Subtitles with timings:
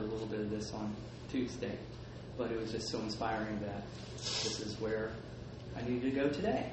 [0.00, 0.94] a little bit of this on
[1.30, 1.76] Tuesday,
[2.36, 3.82] but it was just so inspiring that
[4.16, 5.12] this is where
[5.76, 6.70] I needed to go today.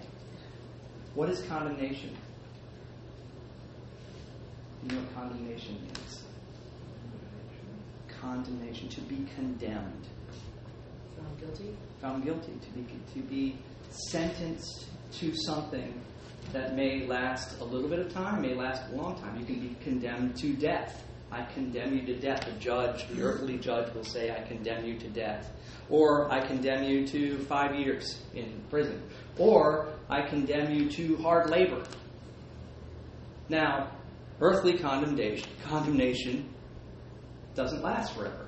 [1.14, 2.16] What is condemnation?
[4.84, 6.24] You know what condemnation means?
[8.22, 10.08] Condemnation, to be condemned.
[11.18, 11.76] Found guilty?
[12.02, 13.58] Found guilty, to be, to be
[13.90, 16.00] sentenced to something
[16.54, 19.38] that may last a little bit of time, may last a long time.
[19.40, 21.04] You can be condemned to death.
[21.32, 22.46] I condemn you to death.
[22.46, 25.52] The judge, the earthly judge, will say, I condemn you to death.
[25.90, 29.02] Or I condemn you to five years in prison.
[29.38, 31.84] Or I condemn you to hard labor.
[33.50, 33.92] Now,
[34.40, 36.50] earthly condemnation, condemnation
[37.56, 38.48] doesn't last forever,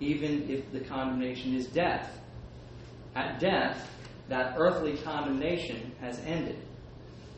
[0.00, 2.18] even if the condemnation is death.
[3.14, 3.90] At death,
[4.28, 6.58] that earthly condemnation has ended.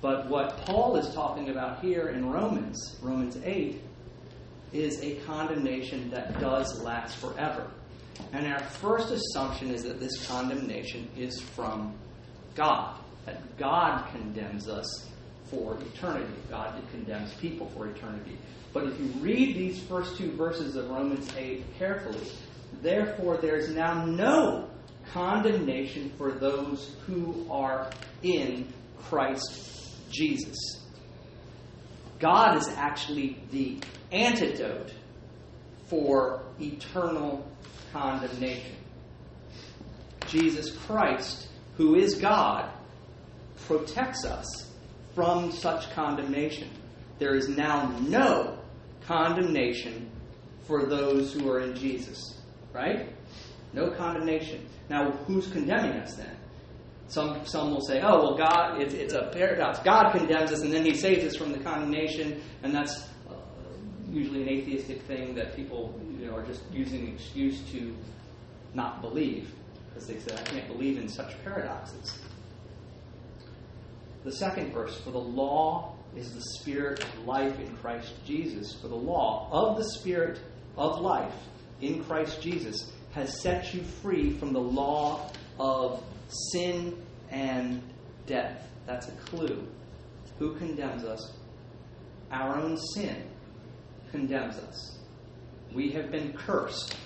[0.01, 3.81] But what Paul is talking about here in Romans, Romans 8,
[4.73, 7.71] is a condemnation that does last forever.
[8.33, 11.95] And our first assumption is that this condemnation is from
[12.55, 15.09] God, that God condemns us
[15.45, 16.35] for eternity.
[16.51, 18.37] God condemns people for eternity.
[18.73, 22.27] But if you read these first two verses of Romans 8 carefully,
[22.83, 24.69] therefore there is now no
[25.13, 27.91] condemnation for those who are
[28.23, 28.71] in
[29.05, 30.78] Christ Jesus.
[32.19, 33.79] God is actually the
[34.11, 34.93] antidote
[35.87, 37.47] for eternal
[37.93, 38.77] condemnation.
[40.27, 42.71] Jesus Christ, who is God,
[43.67, 44.71] protects us
[45.15, 46.71] from such condemnation.
[47.19, 48.59] There is now no
[49.03, 50.11] condemnation
[50.65, 52.41] for those who are in Jesus.
[52.73, 53.13] Right?
[53.73, 54.67] No condemnation.
[54.89, 56.38] Now, who's condemning us then?
[57.09, 59.79] Some, some will say, oh, well, God, it's, it's a paradox.
[59.81, 63.35] God condemns us and then he saves us from the condemnation, and that's uh,
[64.11, 67.97] usually an atheistic thing that people you know, are just using an excuse to
[68.75, 69.51] not believe
[69.89, 72.19] because they say, I can't believe in such paradoxes.
[74.25, 78.75] The second verse, for the law is the spirit of life in Christ Jesus.
[78.75, 80.41] For the law of the spirit
[80.77, 81.35] of life
[81.81, 86.97] in Christ Jesus has set you free from the law of sin
[87.31, 87.83] and
[88.27, 88.69] death.
[88.87, 89.67] That's a clue.
[90.39, 91.33] Who condemns us?
[92.31, 93.25] Our own sin
[94.11, 94.99] condemns us.
[95.73, 96.97] We have been cursed.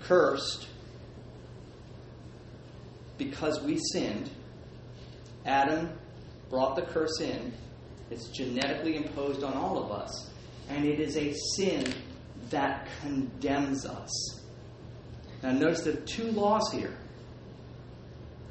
[0.00, 0.68] cursed
[3.18, 4.30] because we sinned.
[5.44, 5.90] Adam
[6.50, 7.52] brought the curse in.
[8.10, 10.30] It's genetically imposed on all of us.
[10.68, 11.92] And it is a sin
[12.50, 14.41] that condemns us.
[15.42, 16.96] Now, notice there are two laws here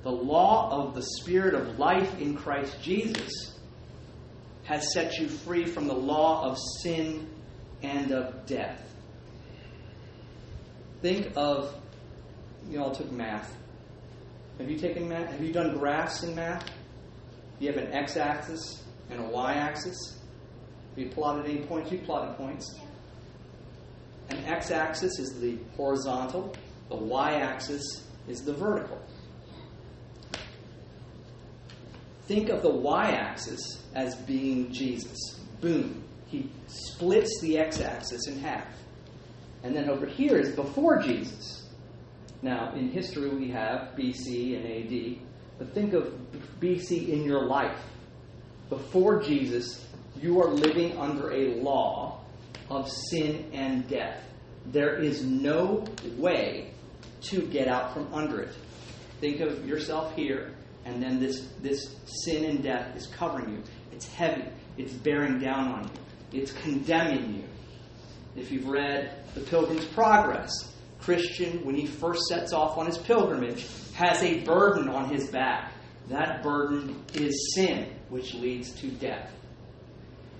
[0.03, 3.59] the law of the Spirit of life in Christ Jesus
[4.63, 7.29] has set you free from the law of sin
[7.83, 8.81] and of death.
[11.01, 11.75] Think of,
[12.69, 13.55] you all took math.
[14.59, 15.31] Have you taken math?
[15.31, 16.69] Have you done graphs in math?
[17.59, 20.19] You have an x axis and a y axis.
[20.89, 21.91] Have you plotted any points?
[21.91, 22.79] You plotted points.
[24.29, 26.55] An x axis is the horizontal,
[26.91, 29.01] the y axis is the vertical.
[32.27, 35.39] Think of the y axis as being Jesus.
[35.61, 36.03] Boom.
[36.27, 38.67] He splits the x axis in half.
[39.63, 41.69] And then over here is before Jesus.
[42.41, 45.21] Now, in history, we have BC and AD.
[45.59, 46.13] But think of
[46.59, 47.79] BC in your life.
[48.69, 49.85] Before Jesus,
[50.19, 52.21] you are living under a law
[52.69, 54.23] of sin and death.
[54.65, 55.85] There is no
[56.17, 56.70] way
[57.21, 58.53] to get out from under it.
[59.19, 60.53] Think of yourself here,
[60.85, 63.63] and then this, this sin and death is covering you.
[63.91, 64.45] It's heavy,
[64.77, 67.43] it's bearing down on you, it's condemning you.
[68.35, 70.51] If you've read The Pilgrim's Progress,
[70.99, 75.73] Christian, when he first sets off on his pilgrimage, has a burden on his back.
[76.09, 79.31] That burden is sin, which leads to death.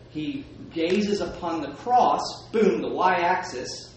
[0.09, 3.90] He gazes upon the cross, boom, the y axis,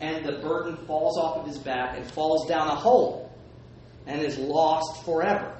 [0.00, 3.32] and the burden falls off of his back and falls down a hole
[4.06, 5.56] and is lost forever.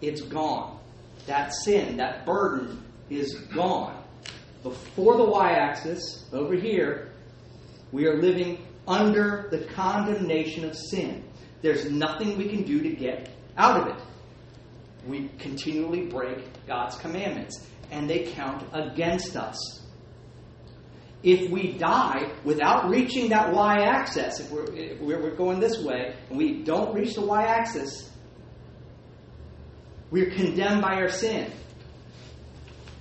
[0.00, 0.78] It's gone.
[1.26, 4.02] That sin, that burden is gone.
[4.62, 7.12] Before the y axis, over here,
[7.92, 11.24] we are living under the condemnation of sin.
[11.62, 14.02] There's nothing we can do to get out of it.
[15.06, 19.86] We continually break God's commandments, and they count against us.
[21.22, 26.14] If we die without reaching that y axis, if we're, if we're going this way
[26.28, 28.08] and we don't reach the y axis,
[30.10, 31.50] we're condemned by our sin.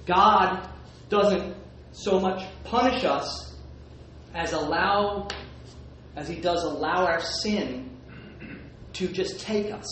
[0.06, 0.68] God
[1.10, 1.56] doesn't
[1.92, 3.56] so much punish us
[4.34, 5.28] as allow
[6.16, 7.92] as he does allow our sin
[8.94, 9.86] to just take us,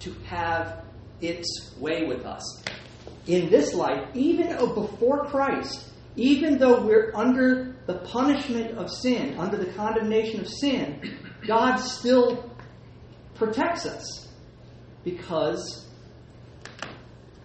[0.00, 0.84] to have
[1.22, 2.62] its way with us.
[3.26, 9.56] In this life, even before Christ, even though we're under the punishment of sin, under
[9.56, 12.50] the condemnation of sin, God still
[13.34, 14.28] protects us
[15.02, 15.86] because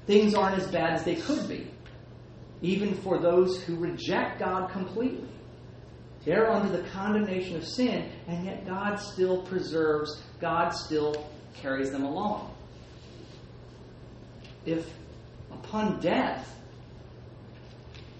[0.05, 1.69] things aren't as bad as they could be,
[2.61, 5.27] even for those who reject God completely.
[6.25, 12.03] They're under the condemnation of sin, and yet God still preserves, God still carries them
[12.03, 12.53] along.
[14.65, 14.87] If
[15.51, 16.58] upon death,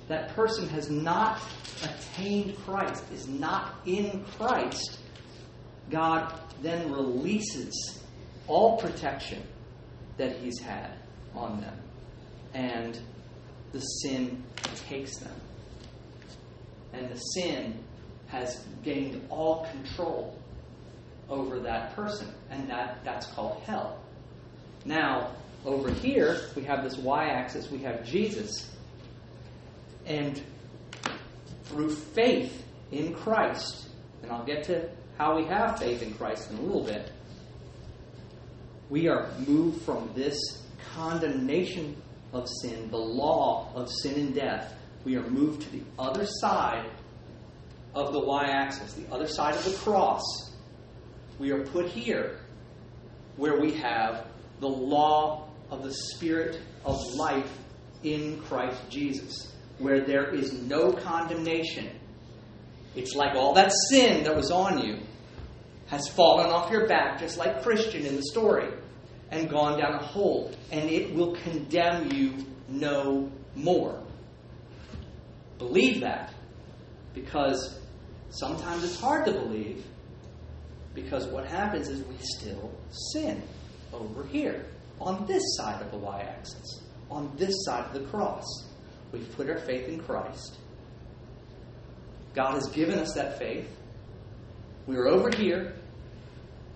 [0.09, 1.39] that person has not
[1.83, 4.99] attained Christ, is not in Christ,
[5.89, 8.01] God then releases
[8.47, 9.41] all protection
[10.17, 10.91] that He's had
[11.33, 11.77] on them.
[12.53, 12.99] And
[13.71, 14.43] the sin
[14.87, 15.35] takes them.
[16.91, 17.79] And the sin
[18.27, 20.37] has gained all control
[21.29, 22.33] over that person.
[22.49, 24.01] And that, that's called hell.
[24.85, 25.35] Now,
[25.65, 28.71] over here, we have this y axis, we have Jesus.
[30.09, 30.41] And
[31.63, 33.87] through faith in Christ,
[34.21, 37.11] and I'll get to how we have faith in Christ in a little bit,
[38.89, 40.37] we are moved from this
[40.95, 41.95] condemnation
[42.33, 44.73] of sin, the law of sin and death,
[45.05, 46.89] we are moved to the other side
[47.95, 50.21] of the y axis, the other side of the cross.
[51.37, 52.39] We are put here
[53.37, 54.27] where we have
[54.59, 57.57] the law of the Spirit of life
[58.03, 61.89] in Christ Jesus, where there is no condemnation.
[62.95, 64.99] It's like all that sin that was on you
[65.87, 68.71] has fallen off your back, just like Christian in the story,
[69.31, 72.33] and gone down a hole, and it will condemn you
[72.67, 74.03] no more.
[75.57, 76.33] Believe that,
[77.13, 77.79] because
[78.29, 79.83] sometimes it's hard to believe,
[80.93, 82.71] because what happens is we still
[83.13, 83.41] sin
[83.93, 84.65] over here
[84.99, 88.45] on this side of the y axis, on this side of the cross.
[89.11, 90.57] We've put our faith in Christ.
[92.33, 93.69] God has given us that faith.
[94.85, 95.75] We're over here,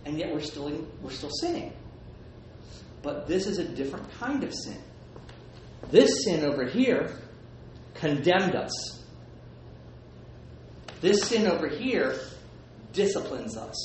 [0.06, 1.74] and yet we're still, we're still sinning.
[3.01, 4.81] But this is a different kind of sin.
[5.91, 7.19] This sin over here
[7.94, 9.03] condemned us.
[11.01, 12.18] This sin over here
[12.94, 13.75] disciplines us.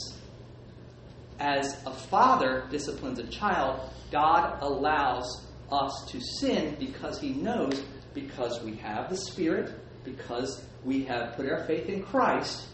[1.41, 7.83] As a father disciplines a child, God allows us to sin because He knows,
[8.21, 9.73] because we have the Spirit,
[10.05, 12.67] because we have put our faith in Christ,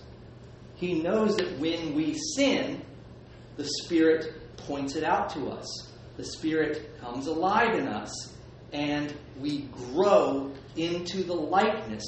[0.77, 2.83] He knows that when we sin,
[3.57, 5.93] the Spirit points it out to us.
[6.17, 8.33] The Spirit comes alive in us,
[8.73, 12.05] and we grow into the likeness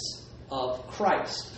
[0.50, 1.52] of Christ.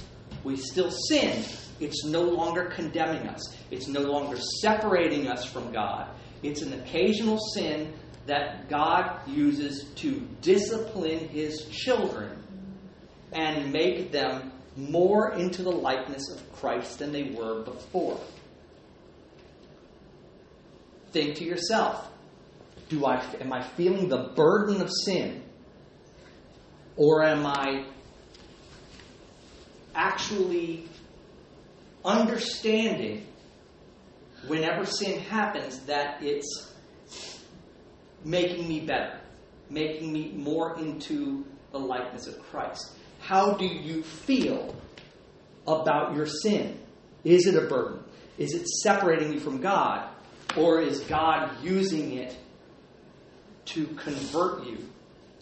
[0.45, 1.45] We still sin.
[1.81, 3.55] It's no longer condemning us.
[3.71, 6.09] It's no longer separating us from God.
[6.43, 7.93] It's an occasional sin
[8.29, 12.31] that God uses to discipline his children
[13.33, 18.21] and make them more into the likeness of Christ than they were before.
[21.13, 22.07] Think to yourself
[22.91, 25.43] do I, am I feeling the burden of sin?
[26.97, 27.87] Or am I
[29.95, 30.87] actually
[32.05, 33.27] understanding
[34.47, 36.73] whenever sin happens that it's
[38.25, 39.21] making me better,
[39.71, 42.93] making me more into the likeness of Christ.
[43.21, 44.75] How do you feel
[45.67, 46.79] about your sin?
[47.25, 48.03] Is it a burden?
[48.39, 50.09] Is it separating you from God?
[50.57, 52.37] Or is God using it
[53.67, 54.89] to convert you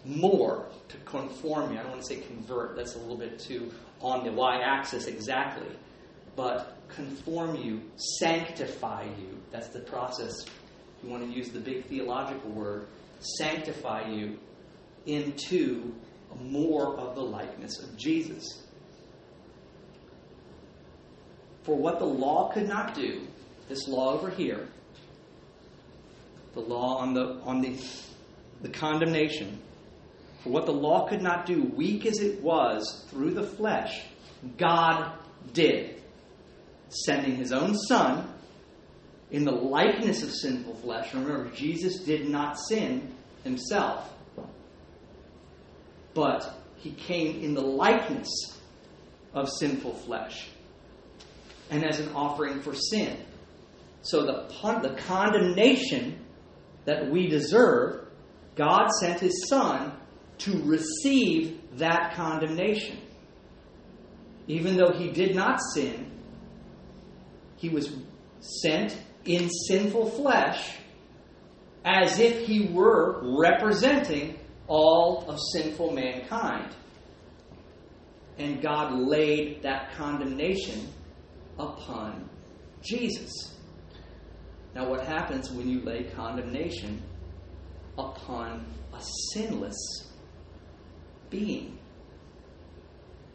[0.05, 1.79] more, to conform you?
[1.79, 5.07] I don't want to say convert, that's a little bit too on the y axis
[5.07, 5.69] exactly.
[6.35, 7.83] But conform you,
[8.19, 9.41] sanctify you.
[9.51, 10.45] That's the process.
[11.07, 12.89] Want to use the big theological word,
[13.39, 14.39] sanctify you
[15.07, 15.95] into
[16.43, 18.45] more of the likeness of Jesus.
[21.63, 23.27] For what the law could not do,
[23.69, 24.69] this law over here,
[26.55, 27.79] the law on the on the
[28.63, 29.61] the condemnation,
[30.43, 34.03] for what the law could not do, weak as it was through the flesh,
[34.57, 35.13] God
[35.53, 36.03] did
[36.89, 38.33] sending his own son
[39.37, 41.13] in the likeness of sinful flesh.
[41.13, 43.15] Remember, Jesus did not sin
[43.45, 44.11] himself,
[46.15, 48.59] but he came in the likeness
[49.35, 50.49] of sinful flesh
[51.69, 53.19] and as an offering for sin.
[54.01, 56.19] So the, the condemnation
[56.87, 58.09] that we deserve,
[58.55, 59.93] God sent his son
[60.39, 62.97] to receive that condemnation.
[64.49, 66.11] even though he did not sin,
[67.57, 67.93] he was
[68.41, 70.77] sent in sinful flesh
[71.85, 76.75] as if he were representing all of sinful mankind.
[78.39, 80.89] And God laid that condemnation
[81.59, 82.29] upon
[82.83, 83.33] Jesus.
[84.75, 87.03] Now, what happens when you lay condemnation
[87.97, 89.01] upon a
[89.33, 90.13] sinless
[91.31, 91.79] being?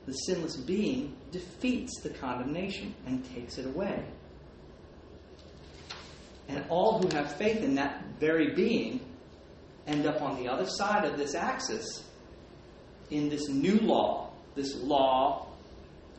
[0.05, 4.03] The sinless being defeats the condemnation and takes it away.
[6.51, 8.99] And all who have faith in that very being
[9.87, 12.03] end up on the other side of this axis
[13.09, 15.47] in this new law, this law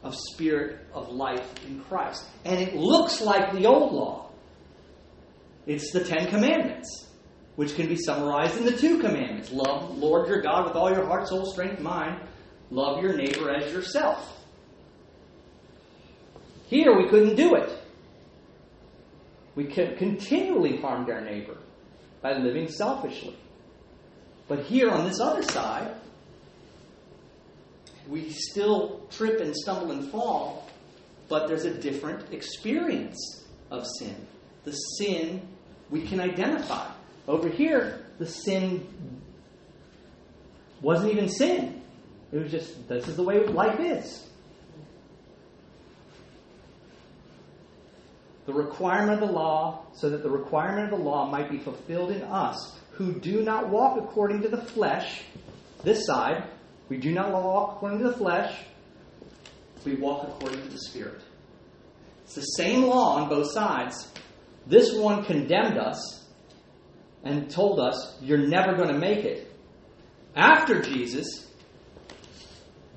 [0.03, 2.25] of spirit of life in Christ.
[2.47, 4.31] And it looks like the old law.
[5.67, 7.07] It's the Ten Commandments,
[7.57, 11.07] which can be summarized in the two commandments love Lord your God with all your
[11.07, 12.21] heart, soul, strength, mind.
[12.71, 14.41] Love your neighbor as yourself.
[16.69, 17.82] Here we couldn't do it.
[19.55, 21.59] We continually harmed our neighbor
[22.23, 23.37] by living selfishly.
[24.49, 25.95] But here on this other side,
[28.09, 30.69] we still trip and stumble and fall,
[31.29, 34.27] but there's a different experience of sin.
[34.65, 35.43] The sin
[35.91, 36.91] we can identify.
[37.29, 38.87] Over here, the sin
[40.81, 41.83] wasn't even sin.
[42.33, 44.27] It was just, this is the way life is.
[48.47, 52.11] The requirement of the law, so that the requirement of the law might be fulfilled
[52.11, 55.23] in us, who do not walk according to the flesh,
[55.85, 56.45] this side,
[56.89, 58.59] we do not walk according to the flesh,
[59.85, 61.21] we walk according to the Spirit.
[62.25, 64.09] It's the same law on both sides.
[64.67, 66.25] This one condemned us
[67.25, 69.53] and told us, you're never going to make it.
[70.35, 71.47] After Jesus,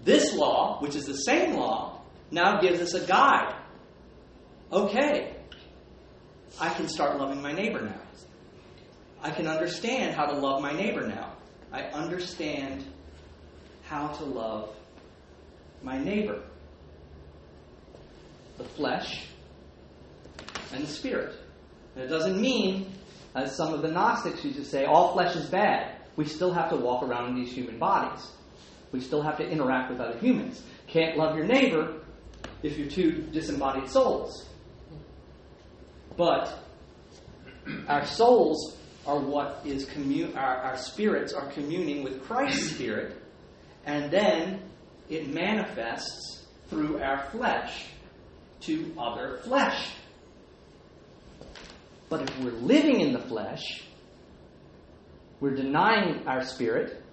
[0.04, 3.56] this law, which is the same law, now gives us a guide.
[4.72, 5.35] Okay,
[6.60, 8.00] I can start loving my neighbor now.
[9.22, 11.34] I can understand how to love my neighbor now.
[11.72, 12.86] I understand
[13.84, 14.76] how to love
[15.84, 16.42] my neighbor.
[18.58, 19.28] The flesh
[20.72, 21.36] and the spirit.
[21.96, 22.92] And it doesn't mean,
[23.36, 25.98] as some of the Gnostics used to say, all flesh is bad.
[26.16, 28.32] We still have to walk around in these human bodies.
[28.94, 30.64] We still have to interact with other humans.
[30.88, 32.02] Can't love your neighbor
[32.64, 34.48] if you're two disembodied souls.
[36.18, 36.58] But
[37.88, 43.16] our souls are what is commun- our, our spirits are communing with Christ's spirit,
[43.86, 44.62] and then
[45.10, 47.86] it manifests through our flesh
[48.62, 49.92] to other flesh.
[52.10, 53.84] But if we're living in the flesh,
[55.40, 57.04] we're denying our spirit,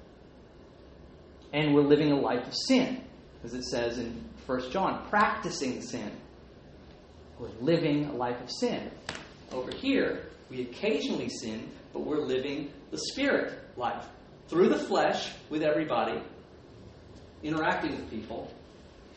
[1.53, 3.03] and we're living a life of sin,
[3.45, 6.11] as it says in 1 John, practicing sin.
[7.43, 8.89] We're living a life of sin.
[9.51, 14.07] Over here, we occasionally sin, but we're living the spirit life
[14.47, 16.23] through the flesh with everybody,
[17.43, 18.49] interacting with people,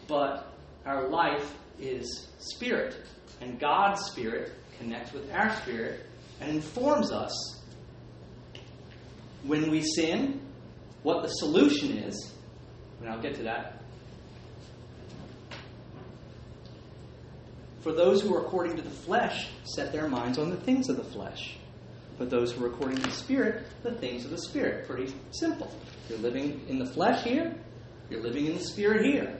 [0.08, 0.51] but
[0.88, 2.98] our life is spirit.
[3.41, 6.08] And God's spirit connects with our spirit
[6.41, 7.62] and informs us
[9.44, 10.41] when we sin,
[11.03, 12.34] what the solution is.
[13.00, 13.84] And I'll get to that
[17.86, 20.98] For those who are according to the flesh set their minds on the things of
[20.98, 21.56] the flesh.
[22.18, 24.88] But those who are according to the Spirit, the things of the Spirit.
[24.88, 25.72] Pretty simple.
[26.10, 27.54] You're living in the flesh here,
[28.10, 29.39] you're living in the Spirit here.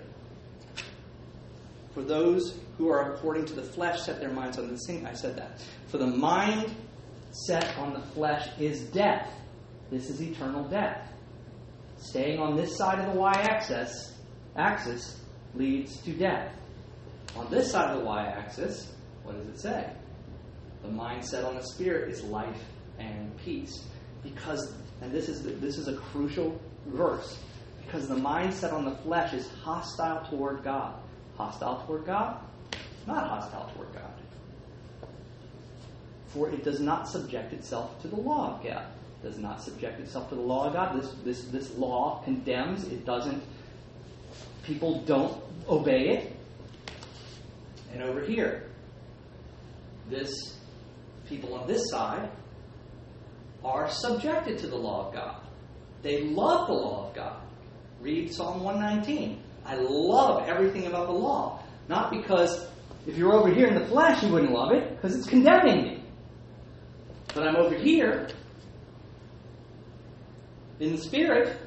[1.96, 5.08] For those who are according to the flesh set their minds on the thing.
[5.08, 5.60] I said that.
[5.88, 6.72] For the mind
[7.32, 9.28] set on the flesh is death.
[9.90, 11.12] This is eternal death.
[11.98, 14.14] Staying on this side of the y axis,
[14.56, 15.20] axis
[15.56, 16.52] leads to death.
[17.36, 18.92] On this side of the y axis,
[19.24, 19.90] what does it say?
[20.84, 22.64] The mindset on the spirit is life
[23.00, 23.84] and peace.
[24.24, 27.38] Because, and this is, this is a crucial verse,
[27.86, 30.96] because the mindset on the flesh is hostile toward God.
[31.36, 32.40] Hostile toward God?
[33.06, 35.10] Not hostile toward God.
[36.28, 38.86] For it does not subject itself to the law of God.
[39.24, 41.02] It does not subject itself to the law of God.
[41.02, 42.86] This, this, this law condemns.
[42.88, 43.44] It doesn't,
[44.64, 46.35] people don't obey it
[47.96, 48.70] and over here.
[50.10, 50.60] This
[51.28, 52.30] people on this side
[53.64, 55.42] are subjected to the law of God.
[56.04, 57.42] They love the law of God.
[58.00, 59.42] Read Psalm 119.
[59.66, 61.64] I love everything about the law.
[61.88, 62.68] Not because
[63.08, 66.04] if you're over here in the flesh, you wouldn't love it, because it's condemning me.
[67.34, 68.28] But I'm over here
[70.80, 71.58] in the spirit,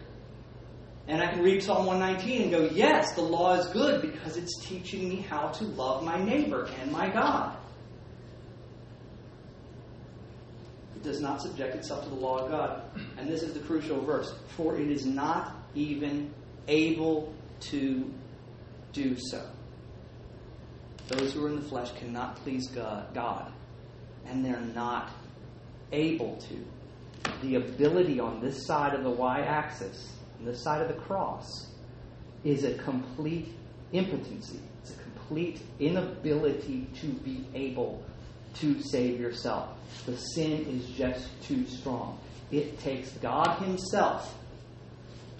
[1.08, 4.62] And I can read Psalm 119 and go, yes, the law is good because it's
[4.66, 7.56] teaching me how to love my neighbor and my God.
[10.94, 12.82] It does not subject itself to the law of God.
[13.16, 14.34] And this is the crucial verse.
[14.56, 16.34] For it is not even
[16.66, 18.12] able to
[18.92, 19.48] do so.
[21.08, 23.52] Those who are in the flesh cannot please God,
[24.26, 25.10] and they're not
[25.90, 27.32] able to.
[27.40, 31.70] The ability on this side of the y axis, this side of the cross,
[32.44, 33.54] is a complete
[33.92, 34.60] impotency.
[34.82, 38.02] It's a complete inability to be able
[38.54, 39.68] to save yourself.
[40.06, 42.18] The sin is just too strong.
[42.50, 44.34] It takes God Himself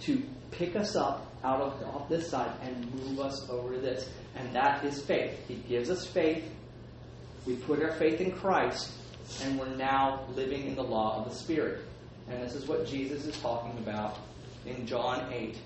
[0.01, 4.09] to pick us up out of off this side and move us over this.
[4.35, 5.37] And that is faith.
[5.47, 6.43] He gives us faith.
[7.45, 8.91] We put our faith in Christ,
[9.43, 11.81] and we're now living in the law of the Spirit.
[12.29, 14.17] And this is what Jesus is talking about
[14.69, 15.57] in John 8,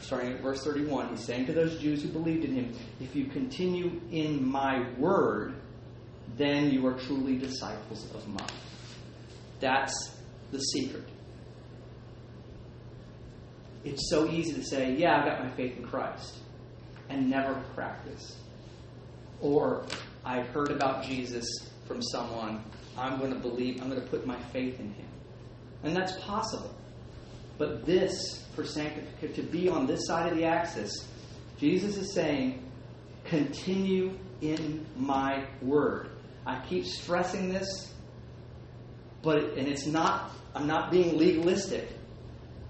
[0.00, 1.10] starting at verse 31.
[1.10, 5.54] He's saying to those Jews who believed in him, If you continue in my word,
[6.36, 8.48] then you are truly disciples of mine.
[9.60, 10.16] That's
[10.52, 11.08] the secret.
[13.84, 16.38] It's so easy to say, yeah, I've got my faith in Christ,
[17.08, 18.36] and never practice.
[19.40, 19.86] Or,
[20.24, 21.46] I've heard about Jesus
[21.86, 22.62] from someone,
[22.96, 25.06] I'm going to believe, I'm going to put my faith in him.
[25.84, 26.74] And that's possible.
[27.58, 31.06] But this, for sanctification, to be on this side of the axis,
[31.58, 32.64] Jesus is saying,
[33.24, 36.10] continue in my word.
[36.46, 37.92] I keep stressing this,
[39.22, 41.88] but and it's not I'm not being legalistic.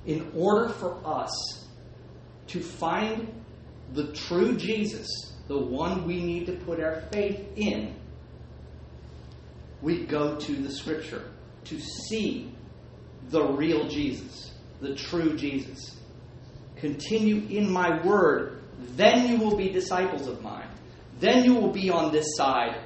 [0.07, 1.67] In order for us
[2.49, 3.33] to find
[3.93, 5.07] the true Jesus,
[5.49, 7.95] the one we need to put our faith in,
[9.81, 11.31] we go to the scripture
[11.65, 12.53] to see
[13.29, 15.97] the real Jesus, the true Jesus.
[16.77, 18.63] Continue in my word,
[18.97, 20.69] then you will be disciples of mine.
[21.19, 22.81] Then you will be on this side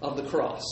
[0.00, 0.62] of the cross.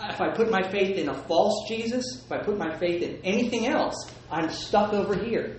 [0.00, 3.20] If I put my faith in a false Jesus, if I put my faith in
[3.24, 5.56] anything else, I'm stuck over here.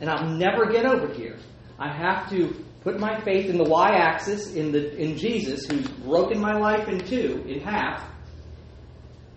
[0.00, 1.38] And I'll never get over here.
[1.78, 5.88] I have to put my faith in the y axis, in, the, in Jesus, who's
[5.88, 8.08] broken my life in two, in half.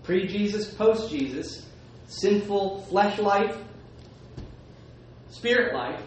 [0.04, 1.66] Pre Jesus, post Jesus,
[2.08, 3.58] sinful flesh life,
[5.30, 6.02] spirit life.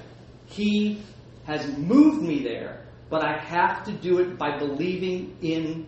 [0.47, 1.03] He
[1.45, 5.87] has moved me there but I have to do it by believing in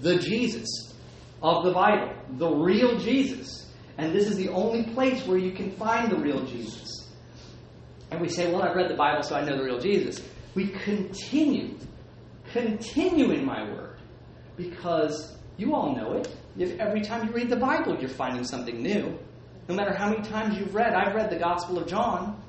[0.00, 0.94] the Jesus
[1.42, 3.70] of the Bible, the real Jesus.
[3.98, 7.10] And this is the only place where you can find the real Jesus.
[8.10, 10.22] And we say, well, I've read the Bible, so I know the real Jesus.
[10.54, 11.78] We continue,
[12.52, 13.98] continue in my word,
[14.56, 16.28] because you all know it.
[16.58, 19.18] If every time you read the Bible, you're finding something new.
[19.68, 22.42] No matter how many times you've read, I've read the Gospel of John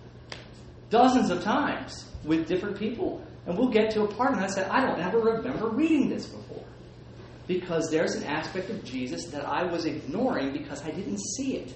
[0.90, 4.70] dozens of times with different people and we'll get to a part, and I said,
[4.70, 6.64] I don't ever remember reading this before.
[7.46, 11.74] Because there's an aspect of Jesus that I was ignoring because I didn't see it.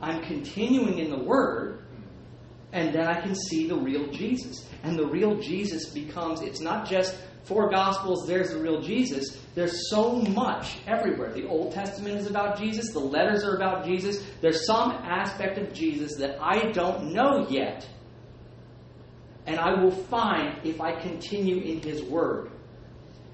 [0.00, 1.82] I'm continuing in the Word,
[2.72, 4.66] and then I can see the real Jesus.
[4.82, 7.14] And the real Jesus becomes, it's not just
[7.46, 9.40] four Gospels, there's the real Jesus.
[9.54, 11.32] There's so much everywhere.
[11.32, 14.22] The Old Testament is about Jesus, the letters are about Jesus.
[14.40, 17.88] There's some aspect of Jesus that I don't know yet
[19.46, 22.50] and I will find if I continue in his word.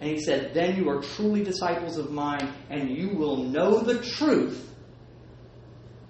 [0.01, 4.03] And he said, Then you are truly disciples of mine, and you will know the
[4.03, 4.69] truth.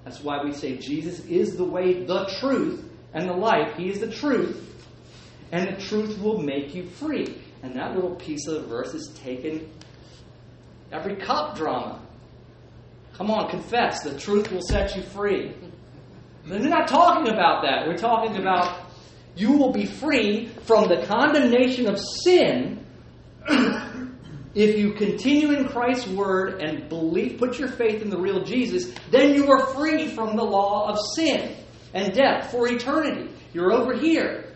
[0.04, 2.84] That's why we say Jesus is the way, the truth,
[3.14, 3.76] and the life.
[3.76, 4.68] He is the truth.
[5.52, 7.41] And the truth will make you free.
[7.62, 9.70] And that little piece of the verse is taken
[10.90, 12.00] every cop drama.
[13.14, 14.02] Come on, confess.
[14.02, 15.54] The truth will set you free.
[16.48, 17.86] We're not talking about that.
[17.86, 18.80] We're talking about
[19.36, 22.84] you will be free from the condemnation of sin
[24.54, 28.92] if you continue in Christ's word and believe, put your faith in the real Jesus,
[29.10, 31.56] then you are free from the law of sin
[31.94, 33.30] and death for eternity.
[33.52, 34.52] You're over here.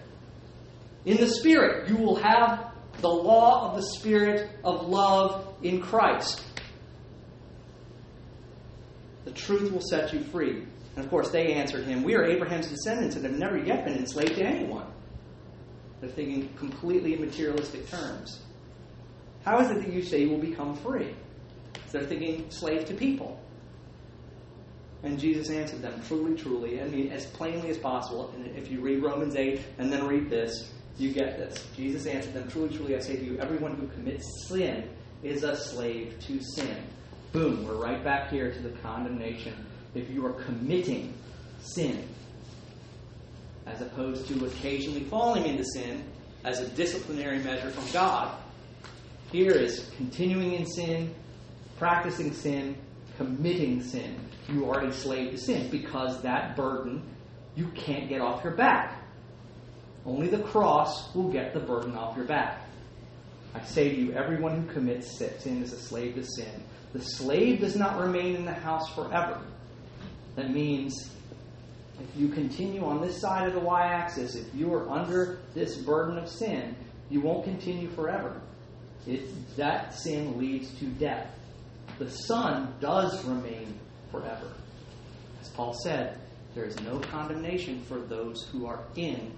[1.05, 2.66] In the Spirit, you will have
[3.01, 6.43] the law of the Spirit of love in Christ.
[9.25, 10.65] The truth will set you free.
[10.95, 13.97] And of course, they answered him, We are Abraham's descendants and have never yet been
[13.97, 14.87] enslaved to anyone.
[16.01, 18.43] They're thinking completely in materialistic terms.
[19.45, 21.15] How is it that you say you will become free?
[21.89, 23.41] So they're thinking slave to people.
[25.03, 28.33] And Jesus answered them, Truly, truly, I mean, as plainly as possible.
[28.35, 31.67] And if you read Romans 8 and then read this, you get this.
[31.77, 34.89] Jesus answered them, Truly, truly, I say to you, everyone who commits sin
[35.23, 36.77] is a slave to sin.
[37.33, 39.55] Boom, we're right back here to the condemnation
[39.95, 41.13] if you are committing
[41.61, 42.07] sin,
[43.67, 46.05] as opposed to occasionally falling into sin
[46.45, 48.39] as a disciplinary measure from God.
[49.33, 51.15] Here is continuing in sin,
[51.79, 52.77] practicing sin,
[53.17, 54.19] committing sin.
[54.49, 57.03] You are a slave to sin because that burden
[57.57, 58.96] you can't get off your back.
[60.07, 62.61] Only the cross will get the burden off your back.
[63.55, 66.63] I say to you, everyone who commits sin is a slave to sin.
[66.93, 69.41] The slave does not remain in the house forever.
[70.37, 71.11] That means
[72.01, 75.77] if you continue on this side of the y axis, if you are under this
[75.77, 76.77] burden of sin,
[77.11, 78.41] you won't continue forever.
[79.07, 81.31] It, that sin leads to death.
[81.99, 83.79] The Son does remain
[84.11, 84.53] forever.
[85.41, 86.19] As Paul said,
[86.55, 89.33] there is no condemnation for those who are in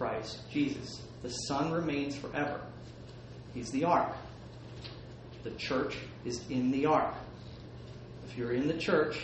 [0.00, 1.02] Christ Jesus.
[1.22, 2.58] The Son remains forever.
[3.52, 4.16] He's the ark.
[5.44, 7.14] The church is in the ark.
[8.26, 9.20] If you're in the church,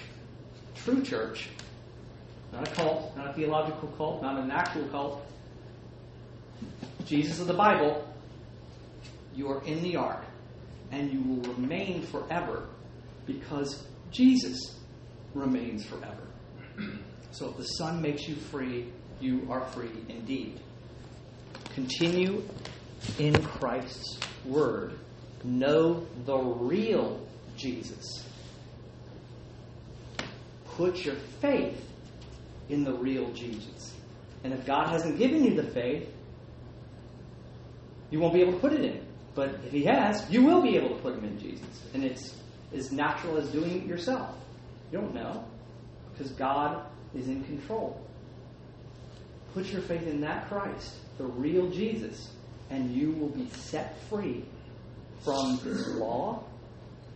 [0.75, 1.49] true church,
[2.53, 5.27] not a cult, not a theological cult, not an actual cult,
[7.07, 8.07] Jesus of the Bible,
[9.35, 10.25] you are in the ark
[10.91, 12.69] and you will remain forever
[13.25, 14.77] because Jesus
[15.33, 16.29] remains forever.
[17.31, 20.61] So if the Son makes you free, you are free indeed.
[21.77, 22.43] Continue
[23.19, 24.99] in Christ's Word.
[25.45, 27.21] Know the real
[27.55, 28.25] Jesus.
[30.65, 31.87] Put your faith
[32.71, 33.93] in the real Jesus.
[34.43, 36.09] And if God hasn't given you the faith,
[38.11, 39.07] you won't be able to put it in.
[39.35, 41.83] But if He has, you will be able to put Him in Jesus.
[41.93, 42.35] And it's
[42.73, 44.35] as natural as doing it yourself.
[44.91, 45.45] You don't know
[46.12, 48.06] because God is in control.
[49.57, 52.31] Put your faith in that Christ, the real Jesus,
[52.69, 54.45] and you will be set free
[55.25, 56.45] from this law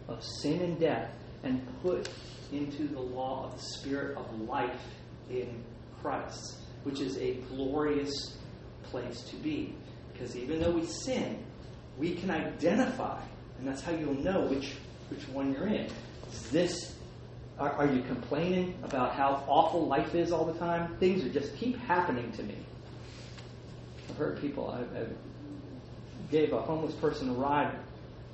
[0.08, 1.10] of sin and death
[1.42, 2.08] and put
[2.50, 4.80] into the law of the Spirit of life
[5.28, 5.62] in
[6.00, 8.38] Christ, which is a glorious
[8.84, 9.74] place to be.
[10.10, 11.44] Because even though we sin,
[11.98, 13.20] we can identify,
[13.58, 14.76] and that's how you'll know which,
[15.10, 15.90] which one you're in.
[16.32, 16.94] Is this
[17.60, 20.96] are, are, you complaining about how awful life is all the time?
[20.98, 22.56] Things are just keep happening to me.
[24.08, 24.70] I've heard people.
[24.70, 25.04] I, I
[26.30, 27.74] gave a homeless person a ride,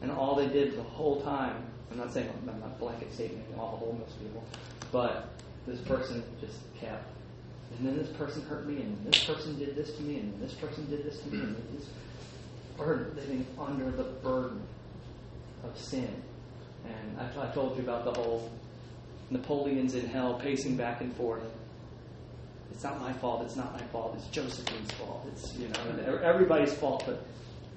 [0.01, 1.57] and all they did the whole time.
[1.91, 4.45] I'm not saying I'm not blanket stating all the homeless people,
[4.93, 5.29] but
[5.67, 7.05] this person just kept.
[7.77, 10.53] And then this person hurt me, and this person did this to me, and this
[10.53, 11.89] person did this to me, and this
[12.77, 14.63] burden living under the burden
[15.65, 16.23] of sin.
[16.85, 18.51] And I, I told you about the whole
[19.31, 21.43] Napoleon's in hell, pacing back and forth.
[22.71, 23.43] It's not my fault.
[23.43, 24.15] It's not my fault.
[24.19, 25.27] It's Josephine's fault.
[25.33, 27.25] It's you know everybody's fault, but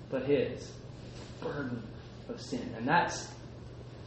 [0.09, 0.71] but his
[1.41, 1.81] burden
[2.27, 3.29] of sin, and that's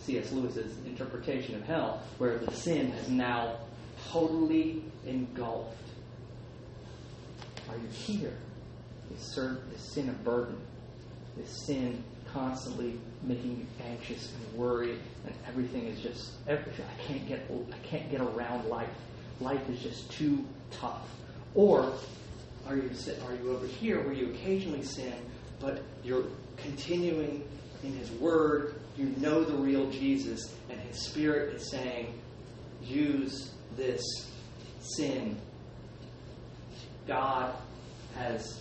[0.01, 0.33] C.S.
[0.33, 3.59] Lewis's interpretation of hell, where the sin has now
[4.11, 5.77] totally engulfed.
[7.69, 8.37] Are you here?
[9.15, 9.39] Is,
[9.77, 10.59] sin a burden?
[11.41, 16.87] Is sin constantly making you anxious and worried, and everything is just everything.
[16.87, 18.89] I can't get I can't get around life.
[19.41, 21.09] Life is just too tough.
[21.55, 21.93] Or
[22.69, 22.91] are you
[23.27, 25.15] are you over here where you occasionally sin,
[25.61, 26.25] but you're
[26.57, 27.45] continuing
[27.83, 28.75] in His Word?
[28.97, 32.19] You know the real Jesus, and His Spirit is saying,
[32.83, 34.03] use this
[34.81, 35.39] sin.
[37.07, 37.55] God
[38.17, 38.61] has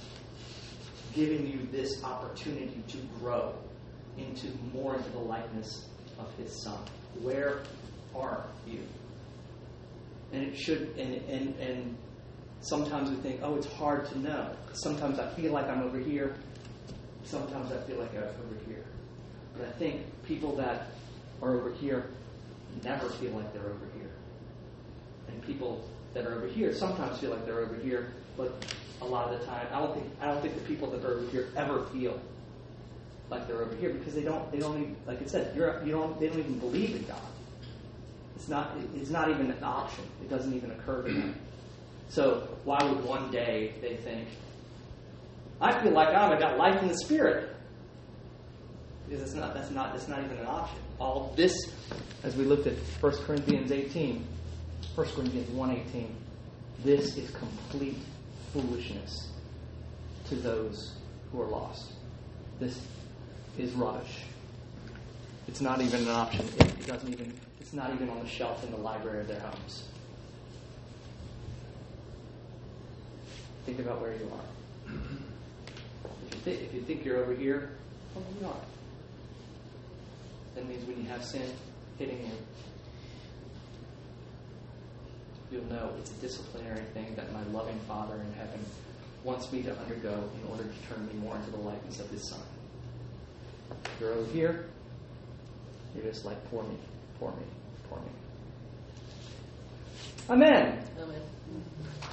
[1.13, 3.53] given you this opportunity to grow
[4.17, 5.87] into more into the likeness
[6.19, 6.79] of his son.
[7.21, 7.61] Where
[8.15, 8.79] are you?
[10.33, 11.97] And it should and and and
[12.61, 14.51] sometimes we think, oh, it's hard to know.
[14.73, 16.35] Sometimes I feel like I'm over here.
[17.23, 18.83] Sometimes I feel like I'm over here.
[19.57, 20.87] But I think people that
[21.41, 22.05] are over here
[22.83, 24.11] never feel like they're over here.
[25.27, 28.65] And people that are over here sometimes feel like they're over here, but
[29.01, 31.15] a lot of the time, I don't think I don't think the people that are
[31.15, 32.19] over here ever feel
[33.29, 35.91] like they're over here because they don't they don't even, like I said you're you
[35.91, 37.21] don't they don't even believe in God.
[38.35, 40.03] It's not it's not even an option.
[40.21, 41.35] It doesn't even occur to them.
[42.09, 44.27] So why would one day they think
[45.59, 47.55] I feel like I've got life in the spirit?
[49.07, 50.77] Because it's not that's not it's not even an option.
[50.99, 51.53] All this,
[52.23, 54.23] as we looked at 1 Corinthians 18,
[54.93, 56.07] 1 Corinthians 1.18,
[56.83, 57.97] this is complete
[58.53, 59.29] foolishness
[60.29, 60.93] to those
[61.31, 61.93] who are lost.
[62.59, 62.79] This
[63.57, 64.23] is rubbish.
[65.47, 66.45] It's not even an option.
[66.59, 67.33] It doesn't even.
[67.59, 69.87] It's not even on the shelf in the library of their homes.
[73.65, 74.93] Think about where you are.
[76.27, 77.71] If you, think, if you think you're over here,
[78.15, 78.55] well, you are.
[80.55, 81.43] That means when you have sin
[81.97, 82.31] hitting you,
[85.51, 88.59] you'll know it's a disciplinary thing that my loving Father in heaven
[89.23, 92.23] wants me to undergo in order to turn me more into the likeness of His
[92.23, 92.39] Son.
[93.99, 94.65] You're over here,
[95.95, 96.75] you're just like, poor me,
[97.19, 97.43] poor me,
[97.89, 98.05] poor me.
[100.29, 100.83] Amen.
[100.99, 101.21] Amen.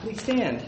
[0.03, 0.62] Please stand.